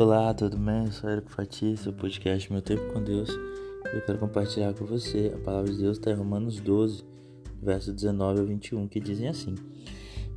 [0.00, 0.86] Olá, tudo bem?
[0.86, 3.28] Eu sou Érico Fatista, o podcast Meu Tempo com Deus.
[3.92, 7.04] Eu quero compartilhar com você a palavra de Deus está em Romanos 12,
[7.62, 9.54] verso 19 a 21, que dizem assim: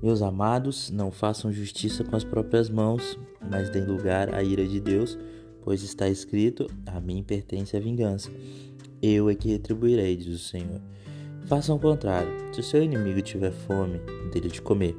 [0.04, 3.18] Meus amados, não façam justiça com as próprias mãos,
[3.50, 5.18] mas deem lugar à ira de Deus,
[5.64, 8.30] pois está escrito: A mim pertence a vingança.
[9.02, 10.82] Eu é que retribuirei, diz o Senhor.
[11.46, 12.30] Façam o contrário.
[12.54, 14.02] Se o seu inimigo tiver fome,
[14.34, 14.96] dele de comer.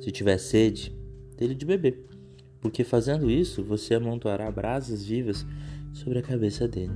[0.00, 0.94] Se tiver sede,
[1.38, 2.19] dele de beber
[2.60, 5.46] porque fazendo isso você amontoará brasas vivas
[5.92, 6.92] sobre a cabeça dele.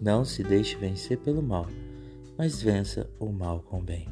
[0.00, 1.66] Não se deixe vencer pelo mal,
[2.36, 4.08] mas vença o mal com o bem.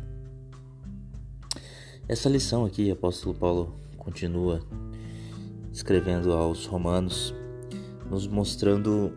[2.08, 4.60] Essa lição aqui, apóstolo Paulo continua
[5.72, 7.34] escrevendo aos Romanos,
[8.10, 9.12] nos mostrando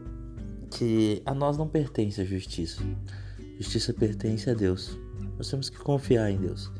[0.70, 2.84] que a nós não pertence a justiça.
[3.58, 4.98] Justiça pertence a Deus.
[5.38, 6.72] Nós temos que confiar em Deus.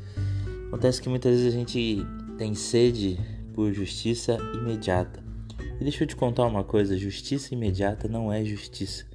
[0.68, 2.06] Acontece que muitas vezes a gente
[2.38, 3.18] tem sede
[3.52, 5.22] por justiça imediata.
[5.80, 9.06] E deixa eu te contar uma coisa: justiça imediata não é justiça.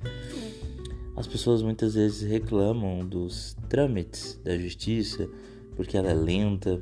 [1.16, 5.28] As pessoas muitas vezes reclamam dos trâmites da justiça
[5.76, 6.82] porque ela é lenta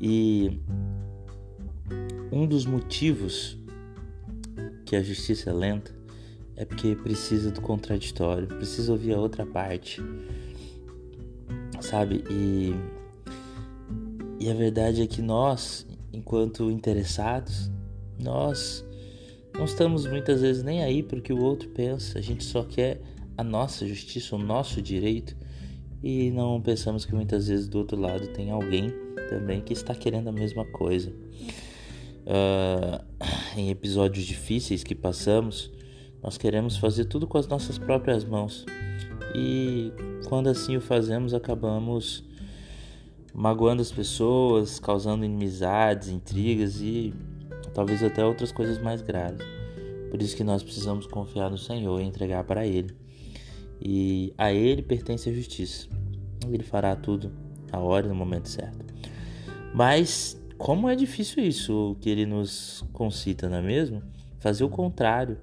[0.00, 0.60] e
[2.30, 3.58] um dos motivos
[4.84, 5.94] que a justiça é lenta
[6.56, 10.02] é porque precisa do contraditório, precisa ouvir a outra parte,
[11.80, 12.22] sabe?
[12.30, 12.74] E,
[14.38, 17.70] e a verdade é que nós, enquanto interessados,
[18.18, 18.84] nós
[19.54, 22.64] não estamos muitas vezes nem aí para o que o outro pensa, a gente só
[22.64, 23.00] quer
[23.36, 25.36] a nossa justiça, o nosso direito
[26.02, 28.92] e não pensamos que muitas vezes do outro lado tem alguém
[29.28, 31.12] também que está querendo a mesma coisa.
[32.26, 33.04] Uh,
[33.56, 35.70] em episódios difíceis que passamos,
[36.22, 38.64] nós queremos fazer tudo com as nossas próprias mãos
[39.34, 39.92] e
[40.28, 42.24] quando assim o fazemos, acabamos
[43.34, 47.12] magoando as pessoas, causando inimizades, intrigas e
[47.74, 49.44] talvez até outras coisas mais graves.
[50.10, 52.94] Por isso que nós precisamos confiar no Senhor e entregar para Ele.
[53.82, 55.88] E a Ele pertence a justiça.
[56.48, 57.32] Ele fará tudo
[57.72, 58.84] a hora e no momento certo.
[59.74, 64.00] Mas como é difícil isso, que Ele nos concita, não é mesmo?
[64.38, 65.38] Fazer o contrário.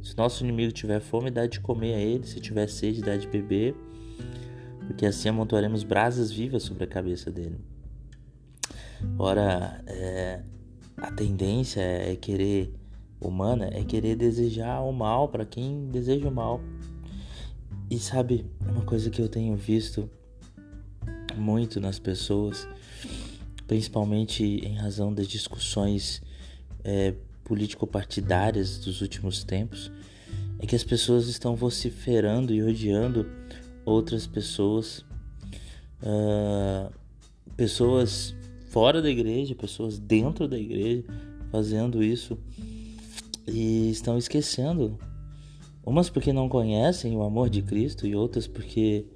[0.00, 2.24] Se nosso inimigo tiver fome, dá de comer a ele.
[2.24, 3.74] Se tiver sede, dá de beber
[4.86, 7.58] porque assim amontoaremos brasas vivas sobre a cabeça dele.
[9.18, 10.42] Ora, é,
[10.96, 12.72] a tendência é querer
[13.20, 16.60] humana é querer desejar o mal para quem deseja o mal.
[17.90, 20.10] E sabe, uma coisa que eu tenho visto
[21.36, 22.66] muito nas pessoas,
[23.66, 26.20] principalmente em razão das discussões
[26.82, 27.14] é,
[27.44, 29.90] político-partidárias dos últimos tempos,
[30.58, 33.26] é que as pessoas estão vociferando e odiando
[33.86, 35.04] outras pessoas,
[36.02, 36.92] uh,
[37.56, 38.34] pessoas
[38.68, 41.04] fora da igreja, pessoas dentro da igreja,
[41.50, 42.36] fazendo isso
[43.46, 44.98] e estão esquecendo.
[45.84, 49.06] Umas porque não conhecem o amor de Cristo e outras porque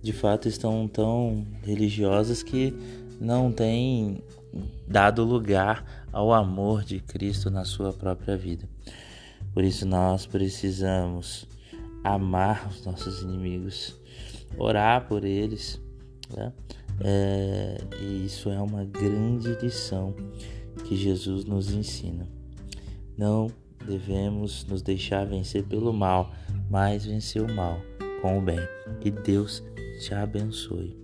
[0.00, 2.72] de fato estão tão religiosas que
[3.20, 4.22] não têm
[4.86, 8.68] dado lugar ao amor de Cristo na sua própria vida.
[9.52, 11.46] Por isso nós precisamos
[12.04, 13.98] amar os nossos inimigos,
[14.58, 15.80] orar por eles.
[16.36, 16.52] Né?
[17.00, 20.14] É, e isso é uma grande lição
[20.86, 22.28] que Jesus nos ensina.
[23.16, 23.50] Não
[23.84, 26.32] devemos nos deixar vencer pelo mal,
[26.70, 27.80] mas vencer o mal
[28.20, 28.60] com o bem.
[29.00, 29.62] Que Deus
[30.00, 30.96] te abençoe.